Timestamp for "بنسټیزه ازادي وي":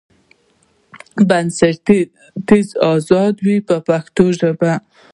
1.27-3.57